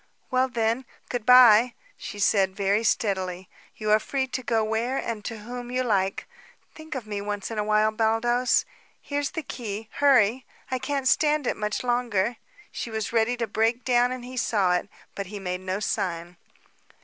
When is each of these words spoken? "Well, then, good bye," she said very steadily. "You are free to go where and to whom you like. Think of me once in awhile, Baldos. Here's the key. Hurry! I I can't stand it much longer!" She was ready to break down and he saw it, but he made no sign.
"Well, 0.31 0.49
then, 0.49 0.85
good 1.09 1.27
bye," 1.27 1.75
she 1.95 2.17
said 2.17 2.55
very 2.55 2.83
steadily. 2.83 3.47
"You 3.77 3.91
are 3.91 3.99
free 3.99 4.25
to 4.25 4.41
go 4.41 4.63
where 4.63 4.97
and 4.97 5.23
to 5.25 5.41
whom 5.41 5.69
you 5.69 5.83
like. 5.83 6.25
Think 6.73 6.95
of 6.95 7.05
me 7.05 7.21
once 7.21 7.51
in 7.51 7.59
awhile, 7.59 7.91
Baldos. 7.91 8.65
Here's 8.99 9.29
the 9.29 9.43
key. 9.43 9.89
Hurry! 9.91 10.43
I 10.71 10.77
I 10.77 10.79
can't 10.79 11.07
stand 11.07 11.45
it 11.45 11.55
much 11.55 11.83
longer!" 11.83 12.37
She 12.71 12.89
was 12.89 13.13
ready 13.13 13.37
to 13.37 13.45
break 13.45 13.85
down 13.85 14.11
and 14.11 14.25
he 14.25 14.37
saw 14.37 14.73
it, 14.73 14.89
but 15.13 15.27
he 15.27 15.39
made 15.39 15.61
no 15.61 15.79
sign. 15.79 16.37